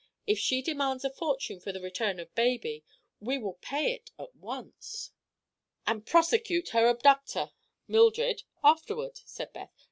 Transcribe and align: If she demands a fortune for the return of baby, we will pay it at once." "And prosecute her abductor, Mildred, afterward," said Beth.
If 0.25 0.39
she 0.39 0.63
demands 0.63 1.05
a 1.05 1.11
fortune 1.11 1.59
for 1.59 1.71
the 1.71 1.79
return 1.79 2.19
of 2.19 2.33
baby, 2.33 2.83
we 3.19 3.37
will 3.37 3.59
pay 3.61 3.91
it 3.93 4.09
at 4.17 4.35
once." 4.35 5.11
"And 5.85 6.03
prosecute 6.07 6.69
her 6.69 6.87
abductor, 6.87 7.51
Mildred, 7.87 8.41
afterward," 8.63 9.19
said 9.25 9.53
Beth. 9.53 9.69